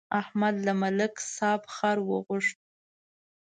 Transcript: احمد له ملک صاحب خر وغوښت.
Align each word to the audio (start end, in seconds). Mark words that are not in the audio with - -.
احمد 0.21 0.55
له 0.67 0.73
ملک 0.81 1.13
صاحب 1.35 1.61
خر 1.75 1.97
وغوښت. 2.09 2.57